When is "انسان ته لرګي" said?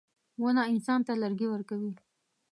0.71-1.47